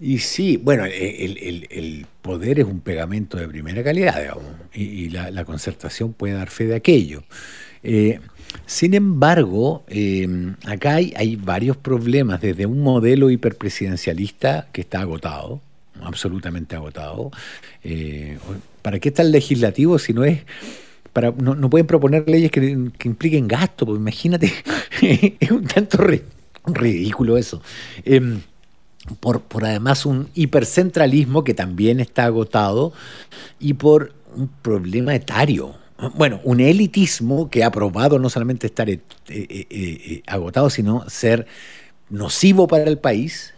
Y 0.02 0.18
sí, 0.18 0.58
bueno, 0.58 0.84
el, 0.86 2.06
poder 2.22 2.60
es 2.60 2.66
un 2.66 2.82
pegamento 2.82 3.38
de 3.38 3.48
primera 3.48 3.84
calidad, 3.84 4.20
digamos, 4.20 4.44
y, 4.74 5.10
la, 5.10 5.46
concertación 5.46 6.12
puede 6.12 6.34
dar 6.34 6.50
fe 6.50 6.66
de 6.66 6.76
aquello. 6.76 7.24
Eh, 7.84 8.20
sin 8.66 8.96
embargo, 8.96 9.84
eh, 9.88 10.28
acá 10.66 10.96
hay, 10.96 11.36
varios 11.36 11.78
problemas, 11.78 12.42
desde 12.42 12.66
un 12.66 12.82
modelo 12.82 13.30
hiperpresidencialista 13.30 14.68
que 14.74 14.82
está 14.82 15.02
agotado, 15.02 15.62
absolutamente 16.02 16.76
agotado. 16.76 17.32
Eh, 17.84 18.40
¿Para 18.82 19.00
qué 19.00 19.10
está 19.10 19.22
el 19.22 19.32
legislativo 19.32 20.00
si 20.00 20.14
no 20.14 20.26
es... 20.26 20.42
Para, 21.14 21.32
no, 21.32 21.70
pueden 21.70 21.88
proponer 21.88 22.28
leyes 22.28 22.52
que, 22.52 22.72
impliquen 23.04 23.48
gasto, 23.48 23.86
pues 23.86 24.00
imagínate, 24.00 24.52
es 25.02 25.52
un 25.52 25.66
tanto 25.66 25.98
ridículo 26.66 27.38
eso. 27.38 27.62
Em, 28.06 28.42
por, 29.20 29.42
por 29.42 29.66
además 29.66 30.06
un 30.06 30.30
hipercentralismo 30.36 31.44
que 31.44 31.54
también 31.54 32.00
está 32.00 32.26
agotado 32.26 32.94
y 33.60 33.74
por 33.74 34.14
un 34.36 34.48
problema 34.62 35.16
etario 35.16 35.76
bueno, 36.16 36.42
un 36.44 36.60
elitismo 36.60 37.50
que 37.50 37.64
ha 37.64 37.72
probado 37.72 38.18
no 38.18 38.30
solamente 38.30 38.68
estar 38.68 38.90
eh, 38.90 39.00
eh, 39.28 39.68
eh, 39.70 40.24
agotado, 40.26 40.70
sino 40.70 41.08
ser 41.10 41.46
nocivo 42.10 42.68
para 42.68 42.86
el 42.86 42.98
país 42.98 43.54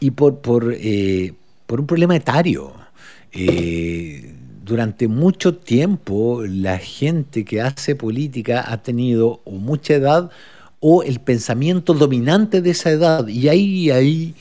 y 0.00 0.10
por, 0.12 0.40
por, 0.40 0.64
un 0.64 1.86
problema 1.86 2.16
etario. 2.16 2.72
durante 4.64 5.08
mucho 5.08 5.56
tiempo 5.56 6.42
la 6.46 6.78
gente 6.78 7.44
que 7.44 7.60
hace 7.60 7.94
política 7.94 8.64
ha 8.66 8.82
tenido 8.82 9.40
mucha 9.44 9.94
edad 9.94 10.30
o 10.84 11.04
el 11.04 11.20
pensamiento 11.20 11.94
dominante 11.94 12.60
de 12.60 12.70
esa 12.70 12.90
edad 12.90 13.28
y 13.28 13.48
ahí 13.48 13.90
hay 13.90 14.34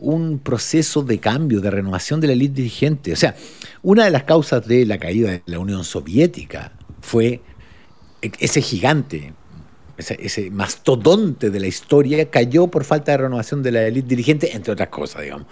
un 0.00 0.40
proceso 0.40 1.02
de 1.02 1.18
cambio, 1.18 1.60
de 1.60 1.70
renovación 1.70 2.20
de 2.20 2.26
la 2.26 2.32
élite 2.32 2.56
dirigente. 2.56 3.12
O 3.12 3.16
sea, 3.16 3.36
una 3.82 4.04
de 4.04 4.10
las 4.10 4.24
causas 4.24 4.66
de 4.66 4.84
la 4.84 4.98
caída 4.98 5.30
de 5.30 5.42
la 5.46 5.60
Unión 5.60 5.84
Soviética 5.84 6.72
fue 7.00 7.40
ese 8.20 8.60
gigante, 8.60 9.32
ese, 9.98 10.50
mastodonte 10.50 11.50
de 11.50 11.60
la 11.60 11.66
historia, 11.66 12.30
cayó 12.30 12.66
por 12.68 12.84
falta 12.84 13.12
de 13.12 13.18
renovación 13.18 13.62
de 13.62 13.72
la 13.72 13.82
élite 13.82 14.08
dirigente, 14.08 14.54
entre 14.54 14.72
otras 14.72 14.88
cosas, 14.88 15.22
digamos. 15.22 15.46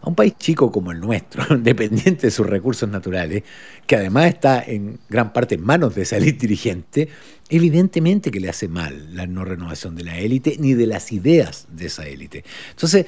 A 0.00 0.08
un 0.08 0.14
país 0.14 0.34
chico 0.38 0.70
como 0.70 0.92
el 0.92 1.00
nuestro, 1.00 1.56
dependiente 1.58 2.26
de 2.26 2.30
sus 2.30 2.46
recursos 2.46 2.88
naturales, 2.88 3.42
que 3.86 3.96
además 3.96 4.26
está 4.26 4.62
en 4.62 4.98
gran 5.08 5.32
parte 5.32 5.54
en 5.54 5.62
manos 5.62 5.94
de 5.94 6.02
esa 6.02 6.16
élite 6.16 6.46
dirigente, 6.46 7.08
evidentemente 7.48 8.30
que 8.30 8.40
le 8.40 8.48
hace 8.48 8.68
mal 8.68 9.14
la 9.14 9.26
no 9.26 9.44
renovación 9.44 9.94
de 9.96 10.04
la 10.04 10.18
élite 10.18 10.56
ni 10.58 10.74
de 10.74 10.86
las 10.86 11.12
ideas 11.12 11.66
de 11.70 11.86
esa 11.86 12.06
élite. 12.06 12.44
Entonces, 12.70 13.06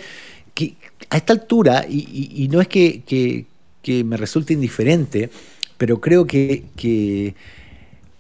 que 0.55 0.77
a 1.11 1.19
esta 1.19 1.33
altura, 1.33 1.85
y, 1.89 2.49
no 2.51 2.61
es 2.61 2.69
que, 2.69 3.47
me 4.05 4.17
resulte 4.17 4.55
indiferente, 4.55 5.31
pero 5.77 6.01
creo 6.01 6.27
que, 6.27 7.35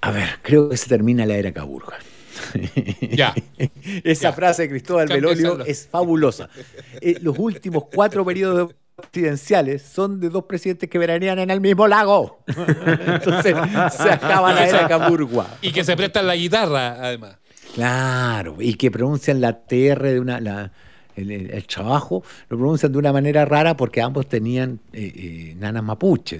a 0.03 0.11
ver, 0.11 0.29
creo 0.43 0.69
que 0.69 0.77
se 0.77 0.89
termina 0.89 1.25
la 1.25 1.37
era 1.37 1.53
Caburga. 1.53 1.97
Ya. 3.11 3.35
Esa 4.05 4.33
frase 4.33 4.63
de 4.63 4.69
Cristóbal 4.71 5.09
Belolio 5.09 5.65
es 5.65 5.89
fabulosa. 5.91 6.49
Eh, 7.01 7.19
los 7.21 7.39
últimos 7.39 7.85
cuatro 7.93 8.25
periodos 8.25 8.75
presidenciales 9.11 9.83
son 9.83 10.21
de 10.21 10.31
dos 10.31 10.45
presidentes 10.45 10.89
que 10.89 10.99
veranean 10.99 11.39
en 11.39 11.51
el 11.51 11.61
mismo 11.61 11.87
lago. 11.87 12.41
Entonces 12.47 13.55
se 13.97 14.11
acaba 14.11 14.53
la 14.53 14.67
era 14.67 14.89
Caburgua. 14.89 15.59
Y 15.61 15.73
que 15.73 15.85
se 15.85 15.97
prestan 15.97 16.27
la 16.27 16.37
guitarra, 16.37 16.97
además. 17.01 17.37
Claro, 17.75 18.57
y 18.59 18.75
que 18.75 18.91
pronuncian 18.91 19.41
la 19.41 19.67
TR 19.67 20.03
de 20.03 20.21
una. 20.21 20.41
La, 20.41 20.73
el, 21.17 21.67
trabajo, 21.67 22.23
lo 22.49 22.59
pronuncian 22.59 22.93
de 22.93 22.99
una 22.99 23.13
manera 23.13 23.45
rara 23.45 23.77
porque 23.77 24.01
ambos 24.01 24.29
tenían 24.29 24.81
eh, 24.93 25.13
eh, 25.15 25.57
nanas 25.59 25.83
mapuche. 25.83 26.39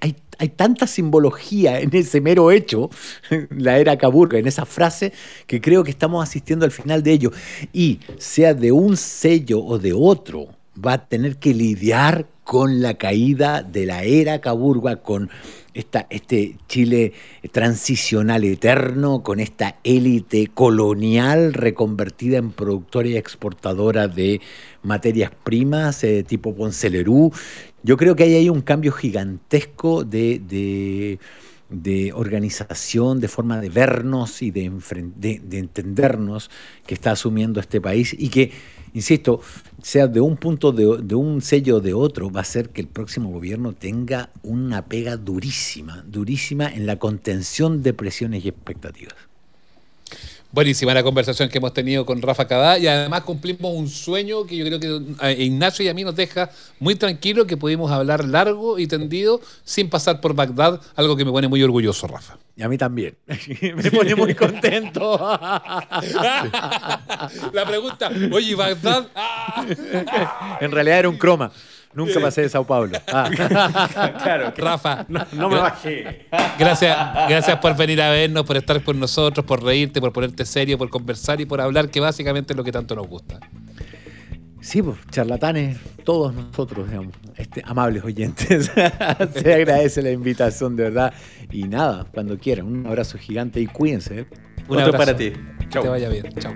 Hay, 0.00 0.16
hay, 0.38 0.48
tanta 0.48 0.86
simbología 0.86 1.80
en 1.80 1.94
ese 1.94 2.20
mero 2.20 2.50
hecho, 2.50 2.90
la 3.50 3.78
era 3.78 3.96
Caburga, 3.96 4.38
en 4.38 4.46
esa 4.46 4.64
frase, 4.64 5.12
que 5.46 5.60
creo 5.60 5.84
que 5.84 5.90
estamos 5.90 6.22
asistiendo 6.22 6.64
al 6.64 6.72
final 6.72 7.02
de 7.02 7.12
ello. 7.12 7.32
Y 7.72 8.00
sea 8.18 8.54
de 8.54 8.72
un 8.72 8.96
sello 8.96 9.60
o 9.60 9.78
de 9.78 9.92
otro, 9.92 10.48
va 10.84 10.94
a 10.94 11.06
tener 11.06 11.36
que 11.36 11.54
lidiar 11.54 12.26
con 12.44 12.82
la 12.82 12.94
caída 12.94 13.62
de 13.62 13.86
la 13.86 14.02
era 14.04 14.40
Caburga, 14.40 14.96
con 14.96 15.30
esta, 15.74 16.06
este 16.10 16.56
Chile 16.68 17.12
transicional 17.50 18.44
eterno, 18.44 19.22
con 19.22 19.40
esta 19.40 19.76
élite 19.84 20.48
colonial 20.52 21.54
reconvertida 21.54 22.38
en 22.38 22.52
productora 22.52 23.08
y 23.08 23.16
exportadora 23.16 24.08
de 24.08 24.40
materias 24.82 25.32
primas 25.44 26.04
eh, 26.04 26.24
tipo 26.24 26.54
Poncelerú. 26.54 27.32
Yo 27.82 27.96
creo 27.96 28.14
que 28.14 28.24
hay 28.24 28.34
ahí 28.34 28.48
un 28.48 28.60
cambio 28.60 28.92
gigantesco 28.92 30.04
de, 30.04 31.18
organización, 32.14 33.20
de 33.20 33.28
forma 33.28 33.60
de 33.60 33.68
vernos 33.68 34.42
y 34.42 34.50
de, 34.50 34.70
de 35.16 35.58
entendernos 35.58 36.50
que 36.86 36.94
está 36.94 37.12
asumiendo 37.12 37.60
este 37.60 37.80
país 37.80 38.14
y 38.18 38.28
que 38.28 38.52
insisto, 38.94 39.40
sea 39.82 40.06
de 40.06 40.20
un 40.20 40.36
punto, 40.36 40.72
de, 40.72 41.14
un 41.14 41.40
sello 41.40 41.76
o 41.76 41.80
de 41.80 41.94
otro, 41.94 42.30
va 42.30 42.40
a 42.40 42.44
ser 42.44 42.70
que 42.70 42.80
el 42.80 42.88
próximo 42.88 43.30
gobierno 43.30 43.72
tenga 43.72 44.30
una 44.42 44.86
pega 44.86 45.16
durísima, 45.16 46.04
durísima 46.06 46.68
en 46.68 46.86
la 46.86 46.98
contención 46.98 47.82
de 47.82 47.94
presiones 47.94 48.44
y 48.44 48.48
expectativas. 48.48 49.31
Buenísima 50.52 50.92
la 50.92 51.02
conversación 51.02 51.48
que 51.48 51.56
hemos 51.56 51.72
tenido 51.72 52.04
con 52.04 52.20
Rafa 52.20 52.46
Cadá 52.46 52.78
y 52.78 52.86
además 52.86 53.22
cumplimos 53.22 53.74
un 53.74 53.88
sueño 53.88 54.44
que 54.44 54.54
yo 54.58 54.66
creo 54.66 54.78
que 54.78 55.00
Ignacio 55.42 55.82
y 55.82 55.88
a 55.88 55.94
mí 55.94 56.04
nos 56.04 56.14
deja 56.14 56.50
muy 56.78 56.94
tranquilo 56.94 57.46
que 57.46 57.56
pudimos 57.56 57.90
hablar 57.90 58.22
largo 58.26 58.78
y 58.78 58.86
tendido 58.86 59.40
sin 59.64 59.88
pasar 59.88 60.20
por 60.20 60.34
Bagdad, 60.34 60.78
algo 60.94 61.16
que 61.16 61.24
me 61.24 61.30
pone 61.30 61.48
muy 61.48 61.62
orgulloso, 61.62 62.06
Rafa. 62.06 62.36
Y 62.54 62.62
a 62.62 62.68
mí 62.68 62.76
también. 62.76 63.16
me 63.76 63.90
pone 63.90 64.14
muy 64.14 64.34
contento. 64.34 65.16
la 67.52 67.64
pregunta, 67.66 68.10
oye, 68.30 68.54
Bagdad. 68.54 69.08
en 70.60 70.70
realidad 70.70 70.98
era 70.98 71.08
un 71.08 71.16
croma. 71.16 71.50
Nunca 71.94 72.20
pasé 72.20 72.42
de 72.42 72.48
Sao 72.48 72.64
Paulo. 72.64 72.98
Ah. 73.12 73.28
claro, 74.22 74.52
Rafa, 74.56 75.06
no, 75.08 75.48
me 75.48 75.56
bajé. 75.56 76.26
Gracias, 76.58 76.96
gracias 77.28 77.58
por 77.58 77.76
venir 77.76 78.00
a 78.00 78.10
vernos, 78.10 78.44
por 78.44 78.56
estar 78.56 78.82
con 78.82 78.98
nosotros, 78.98 79.44
por 79.44 79.62
reírte, 79.62 80.00
por 80.00 80.12
ponerte 80.12 80.44
serio, 80.44 80.78
por 80.78 80.88
conversar 80.88 81.40
y 81.40 81.46
por 81.46 81.60
hablar, 81.60 81.90
que 81.90 82.00
básicamente 82.00 82.52
es 82.52 82.56
lo 82.56 82.64
que 82.64 82.72
tanto 82.72 82.94
nos 82.94 83.06
gusta. 83.06 83.38
Sí, 84.62 84.80
pues, 84.80 84.96
charlatanes, 85.10 85.76
todos 86.04 86.32
nosotros, 86.32 86.88
digamos, 86.88 87.14
este, 87.36 87.62
amables 87.66 88.04
oyentes. 88.04 88.70
Se 89.34 89.54
agradece 89.54 90.02
la 90.02 90.12
invitación, 90.12 90.76
de 90.76 90.84
verdad. 90.84 91.12
Y 91.50 91.64
nada, 91.64 92.06
cuando 92.14 92.38
quieran, 92.38 92.66
un 92.66 92.86
abrazo 92.86 93.18
gigante 93.18 93.60
y 93.60 93.66
cuídense. 93.66 94.20
¿eh? 94.20 94.26
Un 94.68 94.78
abrazo 94.78 94.98
para 94.98 95.16
ti. 95.16 95.32
Que 95.68 95.80
te 95.80 95.88
vaya 95.88 96.08
bien. 96.08 96.32
Chao. 96.38 96.54